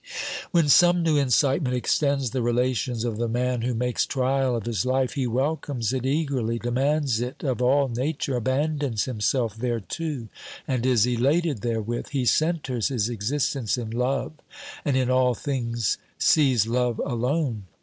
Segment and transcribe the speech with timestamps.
[0.49, 4.83] When some new incitement extends the relations of the man who makes trial of his
[4.83, 10.27] life, he welcomes it eagerly, demands it of all Nature, abandons himself thereto
[10.67, 14.31] and is elated therewith; he centres his existence in love,
[14.83, 17.65] and in all things sees love alone.